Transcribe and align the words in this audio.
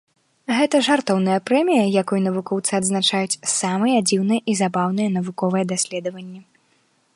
Гэта 0.59 0.77
жартоўная 0.87 1.35
прэмія, 1.49 1.83
якой 2.03 2.19
навукоўцы 2.29 2.71
адзначаюць 2.79 3.39
самыя 3.59 3.97
дзіўныя 4.09 4.41
і 4.53 4.59
забаўныя 4.63 5.09
навуковыя 5.21 5.63
даследаванні. 5.73 6.41